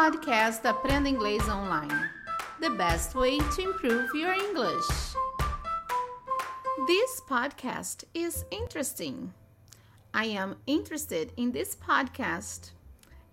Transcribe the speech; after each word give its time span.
podcast 0.00 0.64
Aprenda 0.64 1.08
Inglês 1.08 1.42
Online. 1.48 2.08
The 2.60 2.70
best 2.70 3.16
way 3.16 3.38
to 3.38 3.62
improve 3.62 4.14
your 4.14 4.32
English. 4.32 4.86
This 6.86 7.20
podcast 7.28 8.04
is 8.14 8.44
interesting. 8.52 9.34
I 10.14 10.26
am 10.36 10.54
interested 10.68 11.32
in 11.36 11.50
this 11.50 11.74
podcast. 11.74 12.72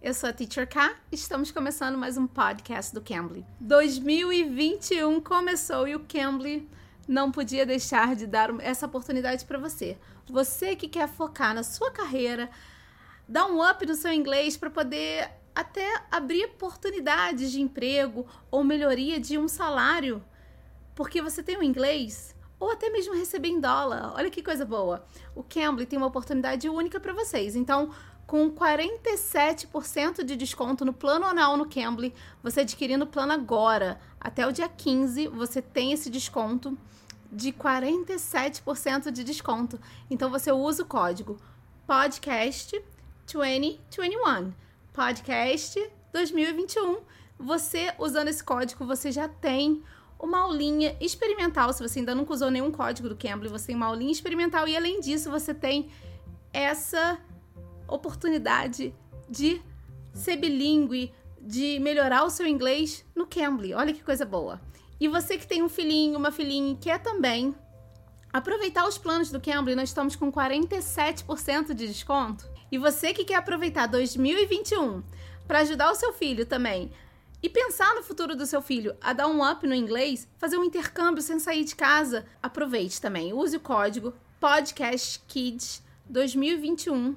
Eu 0.02 0.16
sou 0.16 0.28
a 0.28 0.34
Teacher 0.34 0.66
K. 0.66 0.96
Estamos 1.12 1.52
começando 1.52 2.00
mais 2.00 2.18
um 2.18 2.26
podcast 2.26 2.96
do 2.96 3.02
Cambly. 3.02 3.46
2021 3.60 5.22
começou 5.22 5.88
e 5.88 5.94
o 5.94 6.00
Cambly 6.00 6.68
não 7.08 7.32
podia 7.32 7.64
deixar 7.64 8.16
de 8.16 8.26
dar 8.26 8.50
essa 8.60 8.88
oportunidade 8.88 9.46
para 9.46 9.60
você. 9.60 10.00
Você 10.28 10.76
que 10.76 10.88
quer 10.88 11.08
focar 11.08 11.54
na 11.54 11.62
sua 11.62 11.92
carreira, 11.92 12.50
dar 13.30 13.46
um 13.46 13.64
up 13.64 13.86
no 13.86 13.94
seu 13.94 14.12
inglês 14.12 14.58
para 14.58 14.72
poder 14.72 15.45
até 15.56 16.04
abrir 16.12 16.46
oportunidades 16.46 17.52
de 17.52 17.62
emprego 17.62 18.28
ou 18.52 18.64
melhoria 18.64 19.20
de 19.20 19.38
um 19.38 19.48
salário, 19.48 20.22
porque 20.94 21.22
você 21.22 21.42
tem 21.42 21.58
o 21.58 21.64
inglês, 21.64 22.36
ou 22.60 22.72
até 22.72 22.90
mesmo 22.90 23.16
receber 23.16 23.48
em 23.48 23.60
dólar. 23.60 24.14
Olha 24.16 24.30
que 24.30 24.44
coisa 24.44 24.66
boa. 24.66 25.06
O 25.34 25.44
Cambly 25.44 25.86
tem 25.86 25.98
uma 25.98 26.08
oportunidade 26.08 26.68
única 26.68 27.00
para 27.00 27.14
vocês. 27.14 27.56
Então, 27.56 27.92
com 28.28 28.52
47% 28.52 30.24
de 30.24 30.36
desconto 30.36 30.84
no 30.84 30.94
plano 30.94 31.26
anual 31.26 31.56
no 31.56 31.70
Cambly, 31.70 32.14
você 32.42 32.62
adquirindo 32.62 33.06
o 33.06 33.08
plano 33.08 33.34
agora, 33.34 34.00
até 34.20 34.46
o 34.48 34.52
dia 34.52 34.68
15, 34.68 35.28
você 35.28 35.62
tem 35.62 35.92
esse 35.92 36.10
desconto 36.10 36.78
de 37.32 37.52
47% 37.52 39.12
de 39.12 39.24
desconto. 39.24 39.80
Então 40.10 40.30
você 40.30 40.52
usa 40.52 40.84
o 40.84 40.86
código 40.86 41.38
podcast 41.86 42.82
2021. 43.32 44.65
Podcast 44.96 45.78
2021. 46.14 47.02
Você 47.38 47.94
usando 48.00 48.30
esse 48.30 48.42
código, 48.42 48.86
você 48.86 49.12
já 49.12 49.28
tem 49.28 49.84
uma 50.18 50.40
aulinha 50.40 50.96
experimental. 51.02 51.74
Se 51.74 51.86
você 51.86 52.00
ainda 52.00 52.16
nunca 52.16 52.32
usou 52.34 52.50
nenhum 52.50 52.72
código 52.72 53.10
do 53.10 53.16
Cambly, 53.18 53.50
você 53.50 53.68
tem 53.68 53.76
uma 53.76 53.88
aulinha 53.88 54.14
experimental 54.14 54.66
e 54.70 54.78
além 54.78 55.02
disso, 55.02 55.30
você 55.30 55.54
tem 55.54 55.90
essa 56.54 57.20
oportunidade 57.90 58.96
de 59.30 59.62
ser 60.14 60.38
bilíngue, 60.38 61.14
de 61.42 61.78
melhorar 61.80 62.24
o 62.24 62.30
seu 62.30 62.48
inglês 62.48 63.06
no 63.14 63.28
Cambly. 63.28 63.74
Olha 63.74 63.94
que 63.94 64.02
coisa 64.02 64.26
boa. 64.26 64.62
E 64.98 65.10
você 65.10 65.38
que 65.38 65.46
tem 65.46 65.62
um 65.62 65.68
filhinho, 65.68 66.18
uma 66.18 66.32
filhinha 66.32 66.72
e 66.72 66.78
quer 66.78 67.00
também 67.00 67.54
aproveitar 68.32 68.88
os 68.88 68.98
planos 68.98 69.30
do 69.30 69.42
Cambly, 69.42 69.76
nós 69.76 69.90
estamos 69.90 70.16
com 70.16 70.32
47% 70.32 71.74
de 71.74 71.86
desconto. 71.86 72.55
E 72.76 72.78
você 72.78 73.14
que 73.14 73.24
quer 73.24 73.36
aproveitar 73.36 73.88
2021 73.88 75.02
para 75.48 75.60
ajudar 75.60 75.90
o 75.92 75.96
seu 75.96 76.12
filho 76.12 76.46
também 76.46 76.92
e 77.42 77.48
pensar 77.48 77.96
no 77.96 78.04
futuro 78.04 78.36
do 78.36 78.46
seu 78.46 78.62
filho 78.62 78.98
a 79.00 79.14
dar 79.14 79.28
um 79.28 79.50
up 79.50 79.66
no 79.66 79.74
inglês, 79.74 80.28
fazer 80.38 80.58
um 80.58 80.64
intercâmbio 80.66 81.24
sem 81.24 81.40
sair 81.40 81.64
de 81.64 81.74
casa, 81.74 82.26
aproveite 82.44 83.00
também. 83.00 83.32
Use 83.32 83.56
o 83.56 83.62
código 83.62 84.14
podcastkids 84.42 85.82
2021, 86.10 87.16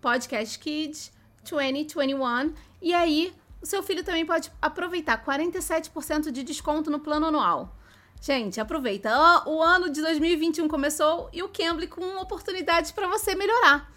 podcastkids 0.00 1.12
2021 1.48 2.52
e 2.82 2.92
aí 2.92 3.32
o 3.62 3.66
seu 3.66 3.84
filho 3.84 4.02
também 4.02 4.26
pode 4.26 4.50
aproveitar 4.60 5.24
47% 5.24 6.32
de 6.32 6.42
desconto 6.42 6.90
no 6.90 6.98
plano 6.98 7.26
anual. 7.26 7.78
Gente, 8.20 8.60
aproveita. 8.60 9.08
O 9.46 9.62
ano 9.62 9.88
de 9.88 10.02
2021 10.02 10.66
começou 10.66 11.30
e 11.32 11.44
o 11.44 11.48
Cambly 11.48 11.86
com 11.86 12.16
oportunidades 12.16 12.90
para 12.90 13.06
você 13.06 13.36
melhorar. 13.36 13.94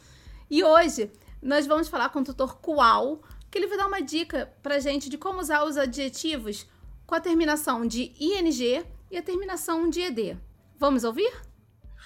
E 0.50 0.64
hoje 0.64 1.11
nós 1.42 1.67
vamos 1.67 1.88
falar 1.88 2.09
com 2.09 2.19
o 2.19 2.23
tutor 2.23 2.59
Kual, 2.59 3.22
que 3.52 3.58
ele 3.58 3.67
vai 3.67 3.78
dar 3.78 3.88
uma 3.88 4.02
dica 4.02 4.52
pra 4.61 4.80
gente 4.80 5.09
de 5.09 5.17
como 5.17 5.39
usar 5.39 5.64
os 5.64 5.78
adjetivos 5.78 6.67
com 7.05 7.16
a 7.16 7.19
terminação 7.19 7.86
de 7.86 8.11
ing 8.19 8.83
e 9.11 9.17
a 9.17 9.22
terminação 9.22 9.89
de 9.89 10.02
ed. 10.02 10.38
Vamos 10.77 11.03
ouvir? 11.03 11.31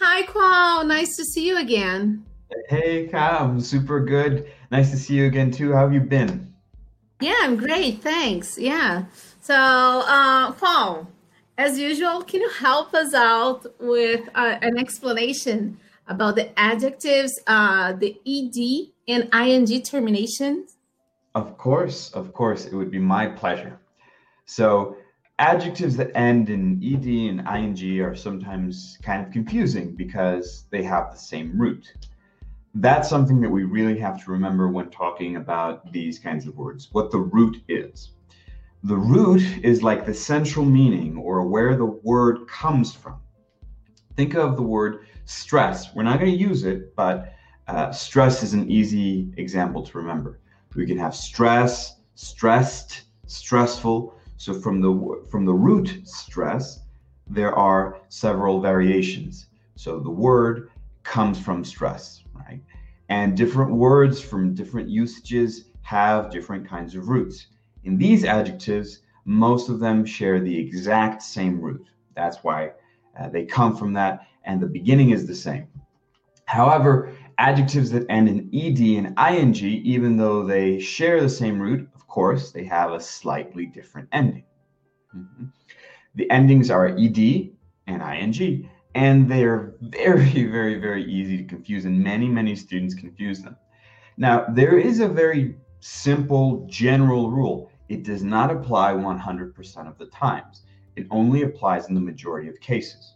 Hi 0.01 0.23
Kual, 0.23 0.83
nice 0.85 1.15
to 1.15 1.23
see 1.25 1.49
you 1.49 1.57
again. 1.57 2.23
Hey 2.69 3.07
Cam, 3.07 3.59
super 3.59 3.99
good. 3.99 4.45
Nice 4.71 4.91
to 4.91 4.97
see 4.97 5.15
you 5.15 5.27
again 5.27 5.51
too. 5.51 5.71
How 5.71 5.85
have 5.85 5.93
you 5.93 6.01
been? 6.01 6.53
Yeah, 7.21 7.35
I'm 7.43 7.55
great. 7.55 8.01
Thanks. 8.01 8.57
Yeah. 8.57 9.05
So, 9.41 9.53
uh, 9.55 10.51
Paul, 10.53 11.07
as 11.57 11.79
usual, 11.79 12.21
can 12.23 12.41
you 12.41 12.49
help 12.49 12.93
us 12.93 13.13
out 13.13 13.65
with 13.79 14.27
uh, 14.35 14.57
an 14.61 14.77
explanation 14.77 15.77
about 16.07 16.35
the 16.35 16.57
adjectives, 16.59 17.39
uh, 17.47 17.93
the 17.93 18.19
ed 18.25 18.57
and 19.07 19.33
ing 19.33 19.81
terminations? 19.81 20.77
Of 21.35 21.57
course, 21.57 22.11
of 22.11 22.33
course, 22.33 22.65
it 22.65 22.73
would 22.73 22.91
be 22.91 22.99
my 22.99 23.27
pleasure. 23.27 23.79
So, 24.45 24.97
adjectives 25.39 25.95
that 25.97 26.15
end 26.15 26.49
in 26.49 26.79
ed 26.83 27.05
and 27.05 27.79
ing 27.79 28.01
are 28.01 28.15
sometimes 28.15 28.97
kind 29.01 29.25
of 29.25 29.31
confusing 29.31 29.95
because 29.95 30.65
they 30.69 30.83
have 30.83 31.11
the 31.11 31.17
same 31.17 31.57
root 31.57 31.91
that's 32.75 33.07
something 33.07 33.39
that 33.41 33.49
we 33.49 33.63
really 33.63 33.99
have 33.99 34.23
to 34.23 34.31
remember 34.31 34.67
when 34.67 34.89
talking 34.89 35.35
about 35.35 35.91
these 35.91 36.17
kinds 36.17 36.47
of 36.47 36.57
words, 36.57 36.89
what 36.91 37.11
the 37.11 37.19
root 37.19 37.61
is. 37.67 38.11
The 38.83 38.97
root 38.97 39.41
is 39.63 39.83
like 39.83 40.05
the 40.05 40.13
central 40.13 40.65
meaning 40.65 41.17
or 41.17 41.47
where 41.47 41.77
the 41.77 41.85
word 41.85 42.47
comes 42.47 42.93
from. 42.93 43.19
Think 44.15 44.33
of 44.33 44.55
the 44.55 44.63
word 44.63 45.05
stress. 45.25 45.93
We're 45.93 46.03
not 46.03 46.19
going 46.19 46.31
to 46.31 46.37
use 46.37 46.63
it, 46.63 46.95
but 46.95 47.33
uh, 47.67 47.91
stress 47.91 48.43
is 48.43 48.53
an 48.53 48.69
easy 48.69 49.31
example 49.37 49.83
to 49.83 49.97
remember. 49.97 50.39
We 50.75 50.85
can 50.85 50.97
have 50.97 51.15
stress, 51.15 51.97
stressed, 52.15 53.03
stressful. 53.27 54.15
So 54.37 54.53
from 54.53 54.81
the 54.81 55.25
from 55.29 55.45
the 55.45 55.53
root 55.53 56.01
stress, 56.03 56.81
there 57.27 57.55
are 57.55 57.99
several 58.09 58.59
variations. 58.59 59.47
So 59.75 59.99
the 59.99 60.09
word 60.09 60.69
comes 61.03 61.39
from 61.39 61.63
stress 61.63 62.23
right? 62.53 62.61
And 63.09 63.37
different 63.37 63.71
words 63.71 64.21
from 64.21 64.53
different 64.53 64.89
usages 64.89 65.65
have 65.81 66.31
different 66.31 66.67
kinds 66.67 66.95
of 66.95 67.09
roots. 67.09 67.47
In 67.83 67.97
these 67.97 68.23
adjectives, 68.23 68.99
most 69.25 69.69
of 69.69 69.79
them 69.79 70.05
share 70.05 70.39
the 70.39 70.57
exact 70.57 71.21
same 71.21 71.59
root. 71.59 71.85
That's 72.15 72.43
why 72.43 72.71
uh, 73.19 73.29
they 73.29 73.45
come 73.45 73.75
from 73.75 73.93
that, 73.93 74.27
and 74.45 74.61
the 74.61 74.67
beginning 74.67 75.11
is 75.11 75.25
the 75.25 75.35
same. 75.35 75.67
However, 76.45 77.13
adjectives 77.37 77.89
that 77.91 78.05
end 78.09 78.29
in 78.29 78.49
ed 78.53 78.79
and 78.79 79.57
ing, 79.57 79.81
even 79.85 80.17
though 80.17 80.43
they 80.45 80.79
share 80.79 81.21
the 81.21 81.29
same 81.29 81.59
root, 81.59 81.87
of 81.95 82.07
course, 82.07 82.51
they 82.51 82.63
have 82.65 82.91
a 82.91 82.99
slightly 82.99 83.65
different 83.65 84.09
ending. 84.11 84.45
Mm-hmm. 85.15 85.45
The 86.15 86.29
endings 86.29 86.69
are 86.69 86.87
ed 86.87 87.17
and 87.87 88.41
ing, 88.41 88.69
and 88.95 89.29
they're 89.29 89.73
very, 89.81 90.43
very, 90.57 90.79
very 90.79 91.03
easy 91.05 91.37
to 91.37 91.43
confuse, 91.43 91.85
and 91.85 92.03
many, 92.03 92.27
many 92.27 92.55
students 92.55 92.93
confuse 92.93 93.41
them. 93.41 93.55
Now, 94.17 94.45
there 94.49 94.77
is 94.77 94.99
a 94.99 95.07
very 95.07 95.55
simple 95.79 96.65
general 96.69 97.31
rule 97.31 97.71
it 97.89 98.03
does 98.03 98.23
not 98.23 98.51
apply 98.51 98.93
100% 98.93 99.87
of 99.87 99.97
the 99.97 100.05
times, 100.07 100.63
it 100.95 101.07
only 101.11 101.43
applies 101.43 101.89
in 101.89 101.95
the 101.95 102.01
majority 102.01 102.47
of 102.47 102.59
cases. 102.59 103.12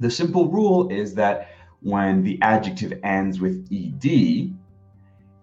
The 0.00 0.10
simple 0.10 0.50
rule 0.50 0.88
is 0.88 1.14
that 1.16 1.50
when 1.82 2.22
the 2.22 2.40
adjective 2.40 2.98
ends 3.02 3.38
with 3.38 3.68
ed, 3.70 4.54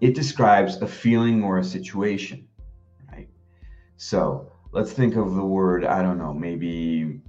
it 0.02 0.16
describes 0.16 0.82
a 0.82 0.88
feeling 0.88 1.44
or 1.44 1.60
a 1.60 1.64
situation, 1.64 2.48
right? 3.12 3.30
So 3.98 4.52
let's 4.72 4.92
think 4.92 5.16
of 5.16 5.36
the 5.36 5.46
word, 5.46 5.86
I 5.86 6.02
don't 6.02 6.18
know, 6.18 6.34
maybe 6.34 7.22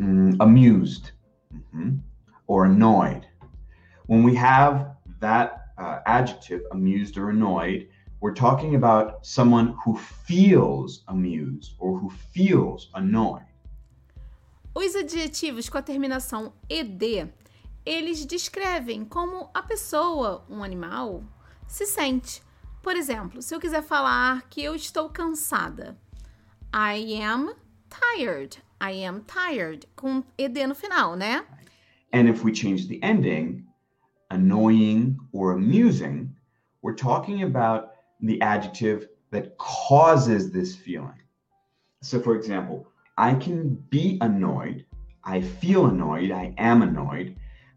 mm, 0.00 0.36
amused 0.38 1.10
mm-hmm. 1.52 1.96
or 2.46 2.64
annoyed. 2.66 3.26
When 4.06 4.22
we 4.22 4.36
have 4.36 4.96
that 5.20 5.66
uh, 5.78 5.98
adjective, 6.06 6.62
amused 6.70 7.18
or 7.18 7.30
annoyed, 7.30 7.88
we're 8.20 8.34
talking 8.34 8.76
about 8.76 9.26
someone 9.26 9.76
who 9.84 9.96
feels 9.96 11.02
amused 11.08 11.74
or 11.78 11.98
who 11.98 12.10
feels 12.10 12.90
annoyed. 12.94 13.42
Os 14.80 14.94
adjetivos 14.94 15.68
com 15.68 15.76
a 15.76 15.82
terminação 15.82 16.52
ed, 16.70 17.28
eles 17.84 18.24
descrevem 18.24 19.04
como 19.04 19.50
a 19.52 19.60
pessoa, 19.60 20.46
um 20.48 20.62
animal, 20.62 21.24
se 21.66 21.84
sente. 21.84 22.40
Por 22.80 22.94
exemplo, 22.94 23.42
se 23.42 23.52
eu 23.52 23.58
quiser 23.58 23.82
falar 23.82 24.48
que 24.48 24.62
eu 24.62 24.76
estou 24.76 25.08
cansada, 25.08 25.98
I 26.72 27.20
am 27.20 27.56
tired. 27.90 28.62
I 28.80 29.04
am 29.04 29.22
tired, 29.22 29.84
com 29.96 30.22
ed 30.38 30.64
no 30.64 30.76
final, 30.76 31.16
né? 31.16 31.44
And 32.14 32.28
if 32.28 32.44
we 32.44 32.54
change 32.54 32.86
the 32.86 33.00
ending, 33.02 33.66
annoying 34.30 35.16
or 35.32 35.54
amusing, 35.54 36.30
we're 36.84 36.94
talking 36.94 37.42
about 37.42 37.88
the 38.20 38.40
adjective 38.40 39.08
that 39.32 39.56
causes 39.58 40.52
this 40.52 40.76
feeling. 40.76 41.20
So, 42.00 42.20
for 42.20 42.36
example, 42.36 42.86
I 43.18 43.34
can 43.34 43.74
be 43.90 44.16
annoyed, 44.20 44.84
I 45.24 45.40
feel 45.40 45.86
annoyed, 45.86 46.30
I 46.30 46.54
am 46.56 46.82
annoyed 46.82 47.34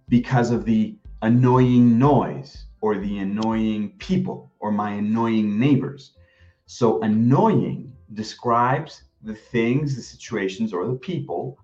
because 0.08 0.52
of 0.52 0.66
the 0.66 0.96
annoying 1.24 1.98
noise 1.98 2.66
or 2.80 3.00
the 3.00 3.18
annoying 3.18 3.94
people 3.98 4.52
or 4.60 4.72
my 4.72 4.92
annoying 4.92 5.60
neighbors. 5.60 6.12
So, 6.68 7.02
annoying 7.02 7.92
describes 8.14 9.02
the 9.24 9.34
things, 9.34 9.96
the 9.96 10.04
situations, 10.04 10.74
or 10.74 10.86
the 10.86 11.00
people 11.00 11.58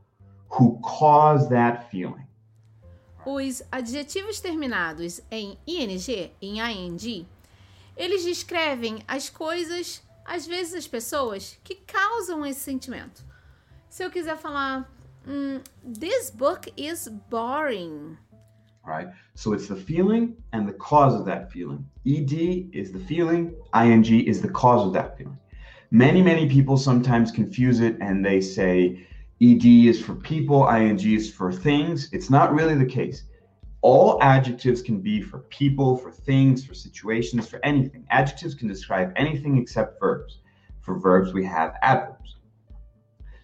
who 0.50 0.80
cause 0.84 1.48
that 1.50 1.92
feeling. 1.92 2.26
Os 3.28 3.62
adjetivos 3.72 4.40
terminados 4.40 5.22
em 5.30 5.56
ing, 5.68 6.32
em 6.42 6.88
ing, 6.88 7.28
eles 7.96 8.24
descrevem 8.24 9.04
as 9.08 9.30
coisas, 9.30 10.02
às 10.26 10.48
vezes 10.48 10.74
as 10.74 10.88
pessoas, 10.88 11.60
que 11.64 11.76
causam 11.76 12.44
esse 12.44 12.62
sentimento. 12.62 13.28
Se 13.90 14.04
eu 14.04 14.12
quiser 14.12 14.38
falar, 14.38 14.86
mm, 15.26 15.62
this 15.84 16.30
book 16.30 16.68
is 16.76 17.08
boring. 17.30 18.18
Right? 18.86 19.10
So 19.36 19.54
it's 19.54 19.68
the 19.68 19.76
feeling 19.76 20.36
and 20.54 20.68
the 20.68 20.74
cause 20.74 21.16
of 21.16 21.26
that 21.26 21.52
feeling. 21.52 21.86
ED 22.06 22.70
is 22.74 22.92
the 22.92 23.00
feeling, 23.00 23.56
ing 23.76 24.06
is 24.06 24.42
the 24.42 24.50
cause 24.50 24.86
of 24.86 24.94
that 24.94 25.18
feeling. 25.18 25.38
Many, 25.92 26.22
many 26.22 26.50
people 26.50 26.78
sometimes 26.78 27.32
confuse 27.32 27.80
it 27.80 27.98
and 28.02 28.26
they 28.26 28.42
say 28.42 29.08
ed 29.42 29.66
is 29.66 30.02
for 30.02 30.16
people, 30.16 30.68
ing 30.68 31.00
is 31.00 31.32
for 31.32 31.52
things. 31.52 32.10
It's 32.12 32.30
not 32.30 32.54
really 32.54 32.76
the 32.76 32.86
case. 32.86 33.24
All 33.82 34.22
adjectives 34.22 34.82
can 34.82 35.00
be 35.00 35.22
for 35.22 35.40
people, 35.50 35.96
for 35.96 36.12
things, 36.12 36.66
for 36.66 36.74
situations, 36.74 37.48
for 37.48 37.60
anything. 37.64 38.06
Adjectives 38.10 38.54
can 38.54 38.68
describe 38.68 39.14
anything 39.16 39.58
except 39.58 40.00
verbs. 40.00 40.40
For 40.82 40.98
verbs, 40.98 41.34
we 41.34 41.46
have 41.46 41.76
adverbs. 41.82 42.37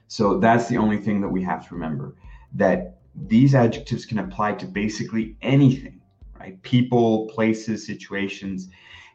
So 0.07 0.39
that's 0.39 0.67
the 0.67 0.77
only 0.77 0.97
thing 0.97 1.21
that 1.21 1.29
we 1.29 1.44
have 1.44 1.67
to 1.67 1.73
remember 1.73 2.15
that 2.53 3.00
these 3.27 3.55
adjectives 3.55 4.05
can 4.05 4.19
apply 4.19 4.53
to 4.53 4.65
basically 4.65 5.38
anything, 5.41 6.01
right? 6.39 6.61
People, 6.63 7.27
places, 7.27 7.85
situations. 7.85 8.69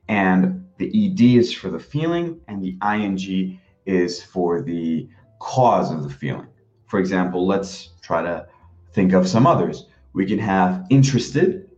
And 0.08 0.64
the 0.78 0.86
ed 0.86 1.20
is 1.20 1.52
for 1.52 1.70
the 1.70 1.78
feeling, 1.78 2.40
and 2.48 2.62
the 2.62 2.78
ing 2.82 3.60
is 3.86 4.22
for 4.22 4.62
the 4.62 5.08
cause 5.38 5.92
of 5.92 6.02
the 6.02 6.10
feeling. 6.10 6.48
For 6.86 6.98
example, 6.98 7.46
let's 7.46 7.90
try 8.00 8.22
to 8.22 8.46
think 8.92 9.12
of 9.12 9.28
some 9.28 9.46
others. 9.46 9.86
We 10.14 10.24
can 10.26 10.38
have 10.38 10.86
interested. 10.90 11.70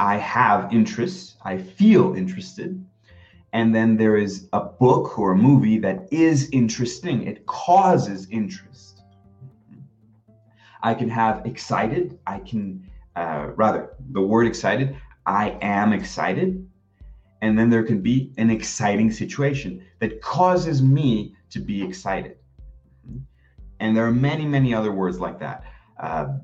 I 0.00 0.16
have 0.16 0.72
interest. 0.72 1.36
I 1.44 1.58
feel 1.58 2.14
interested. 2.14 2.84
And 3.54 3.72
then 3.72 3.96
there 3.96 4.16
is 4.16 4.48
a 4.52 4.60
book 4.60 5.16
or 5.16 5.30
a 5.30 5.36
movie 5.36 5.78
that 5.78 6.12
is 6.12 6.50
interesting. 6.50 7.22
It 7.22 7.46
causes 7.46 8.26
interest. 8.28 9.02
I 10.82 10.92
can 10.92 11.08
have 11.08 11.46
excited. 11.46 12.18
I 12.26 12.40
can, 12.40 12.84
uh, 13.14 13.52
rather, 13.54 13.94
the 14.10 14.20
word 14.20 14.48
excited. 14.48 14.96
I 15.24 15.56
am 15.62 15.92
excited. 15.92 16.68
And 17.42 17.56
then 17.56 17.70
there 17.70 17.84
can 17.84 18.00
be 18.00 18.32
an 18.38 18.50
exciting 18.50 19.12
situation 19.12 19.84
that 20.00 20.20
causes 20.20 20.82
me 20.82 21.36
to 21.50 21.60
be 21.60 21.80
excited. 21.80 22.38
And 23.78 23.96
there 23.96 24.04
are 24.04 24.12
many, 24.12 24.46
many 24.46 24.74
other 24.74 24.90
words 24.90 25.20
like 25.20 25.38
that. 25.38 25.62
Uh, 26.00 26.38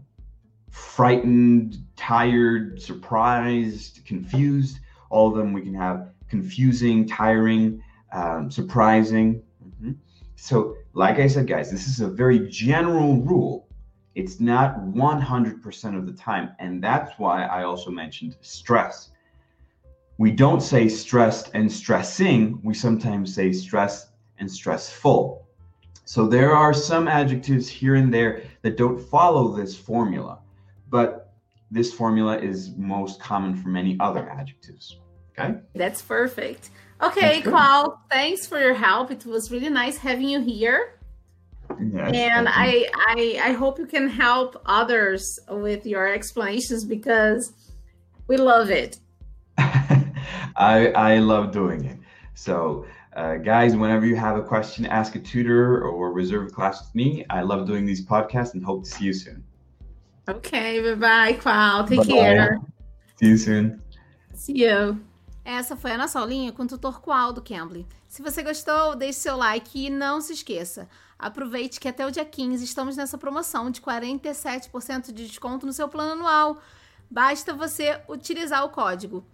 frightened, 0.71 1.79
tired, 1.97 2.81
surprised, 2.81 4.07
confused. 4.07 4.79
All 5.09 5.27
of 5.27 5.35
them 5.35 5.53
we 5.53 5.63
can 5.63 5.75
have 5.75 6.11
confusing, 6.31 7.07
tiring, 7.07 7.83
um, 8.13 8.51
surprising. 8.51 9.43
Mm-hmm. 9.63 9.93
So, 10.37 10.77
like 10.95 11.19
I 11.19 11.27
said, 11.27 11.47
guys, 11.47 11.71
this 11.71 11.87
is 11.87 12.01
a 12.01 12.09
very 12.09 12.49
general 12.49 13.17
rule. 13.17 13.69
It's 14.15 14.41
not 14.41 14.81
100% 14.81 15.99
of 15.99 16.07
the 16.07 16.13
time. 16.13 16.53
And 16.59 16.83
that's 16.83 17.19
why 17.19 17.45
I 17.45 17.65
also 17.65 17.91
mentioned 17.91 18.37
stress. 18.41 19.11
We 20.19 20.31
don't 20.31 20.61
say 20.61 20.89
stressed 20.89 21.51
and 21.55 21.71
stressing, 21.71 22.61
we 22.63 22.75
sometimes 22.75 23.35
say 23.35 23.53
stress 23.53 24.09
and 24.39 24.51
stressful. 24.51 25.47
So, 26.05 26.27
there 26.27 26.55
are 26.55 26.75
some 26.75 27.07
adjectives 27.07 27.69
here 27.69 27.95
and 27.95 28.13
there 28.13 28.43
that 28.63 28.77
don't 28.77 28.99
follow 28.99 29.57
this 29.57 29.77
formula, 29.77 30.39
but 30.89 31.33
this 31.71 31.93
formula 31.93 32.37
is 32.39 32.71
most 32.77 33.21
common 33.21 33.55
for 33.55 33.69
many 33.69 33.97
other 34.01 34.29
adjectives. 34.29 34.99
Okay. 35.41 35.59
That's 35.75 36.03
perfect. 36.03 36.71
Okay, 37.03 37.41
Qual, 37.41 38.01
thanks 38.11 38.47
for 38.47 38.59
your 38.59 38.75
help. 38.75 39.11
It 39.11 39.25
was 39.25 39.51
really 39.51 39.71
nice 39.71 39.97
having 39.97 40.29
you 40.29 40.41
here. 40.41 40.99
Yes, 41.79 42.15
and 42.15 42.49
I, 42.49 42.89
I 43.09 43.41
I 43.43 43.53
hope 43.53 43.79
you 43.79 43.87
can 43.87 44.09
help 44.09 44.61
others 44.67 45.39
with 45.49 45.87
your 45.87 46.13
explanations 46.13 46.85
because 46.85 47.53
we 48.27 48.37
love 48.37 48.71
it. 48.71 48.99
I 49.59 50.93
I 50.95 51.19
love 51.19 51.53
doing 51.53 51.85
it. 51.85 51.99
So 52.35 52.87
uh, 53.15 53.37
guys, 53.37 53.77
whenever 53.77 54.05
you 54.05 54.17
have 54.17 54.37
a 54.37 54.43
question, 54.43 54.85
ask 54.87 55.15
a 55.15 55.21
tutor 55.21 55.83
or 55.83 56.13
reserve 56.13 56.49
a 56.49 56.51
class 56.51 56.81
with 56.81 56.95
me. 56.95 57.25
I 57.31 57.43
love 57.43 57.67
doing 57.67 57.87
these 57.87 58.05
podcasts 58.05 58.55
and 58.55 58.65
hope 58.65 58.85
to 58.85 58.91
see 58.91 59.05
you 59.05 59.13
soon. 59.13 59.45
Okay, 60.29 60.81
bye 60.81 60.95
bye, 60.95 61.33
Qual. 61.35 61.87
Take 61.87 61.99
bye 61.99 62.05
care. 62.05 62.59
See 63.17 63.27
you 63.27 63.39
soon. 63.39 63.83
See 64.35 64.55
you. 64.55 65.01
Essa 65.45 65.75
foi 65.77 65.93
a 65.93 65.99
nossa 65.99 66.21
aulinha 66.21 66.53
com 66.53 66.65
o 66.65 66.67
tutor 66.67 67.01
Qual 67.01 67.33
do 67.33 67.43
Cambly. 67.43 67.87
Se 68.07 68.23
você 68.23 68.43
gostou, 68.43 68.95
deixe 68.95 69.21
seu 69.21 69.37
like 69.37 69.87
e 69.87 69.91
não 69.91 70.21
se 70.21 70.35
esqueça. 70.35 70.89
Aproveite 71.19 71.81
que 71.81 71.89
até 71.89 72.07
o 72.07 72.11
dia 72.11 72.25
15 72.25 72.65
estamos 72.65 72.97
nessa 72.97 73.17
promoção 73.17 73.71
de 73.71 73.81
47% 73.81 75.13
de 75.13 75.27
desconto 75.27 75.67
no 75.67 75.73
seu 75.73 75.89
plano 75.89 76.13
anual. 76.13 76.61
Basta 77.11 77.55
você 77.55 78.01
utilizar 78.09 78.65
o 78.65 78.69
código 78.69 79.25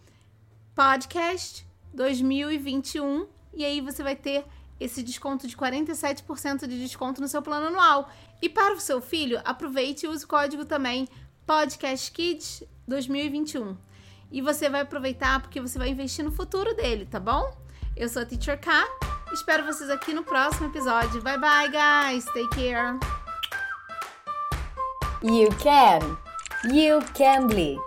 podcast 0.75 1.67
2021 1.93 3.27
e 3.53 3.65
aí 3.65 3.81
você 3.81 4.03
vai 4.03 4.15
ter 4.15 4.45
esse 4.79 5.03
desconto 5.03 5.49
de 5.49 5.57
47% 5.57 6.67
de 6.67 6.79
desconto 6.79 7.21
no 7.21 7.29
seu 7.29 7.43
plano 7.43 7.67
anual. 7.67 8.11
E 8.41 8.49
para 8.49 8.75
o 8.75 8.81
seu 8.81 9.01
filho, 9.01 9.41
aproveite 9.45 10.07
e 10.07 10.09
use 10.09 10.25
o 10.25 10.29
código 10.29 10.65
também 10.65 11.09
podcastkids 11.47 12.63
2021 12.87 13.77
e 14.31 14.41
você 14.41 14.69
vai 14.69 14.83
aproveitar 14.83 15.41
porque 15.41 15.61
você 15.61 15.79
vai 15.79 15.89
investir 15.89 16.25
no 16.25 16.33
futuro 16.33 16.75
dele, 16.75 17.07
tá 17.07 17.21
bom? 17.21 17.57
Eu 17.97 18.09
sou 18.09 18.23
a 18.23 18.27
Teacher 18.27 18.61
K. 18.61 18.85
Espero 19.33 19.65
vocês 19.65 19.91
aqui 19.91 20.13
no 20.13 20.23
próximo 20.23 20.69
episódio. 20.69 21.23
Bye 21.23 21.39
bye, 21.39 21.69
guys. 21.69 22.25
Take 22.27 22.49
care. 22.51 22.99
You 25.23 25.49
can. 25.59 26.17
You 26.73 27.01
can 27.15 27.47
be. 27.49 27.86